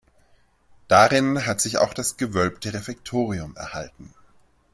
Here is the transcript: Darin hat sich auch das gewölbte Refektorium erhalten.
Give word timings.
Darin 0.87 1.45
hat 1.45 1.61
sich 1.61 1.77
auch 1.77 1.93
das 1.93 2.17
gewölbte 2.17 2.73
Refektorium 2.73 3.55
erhalten. 3.55 4.11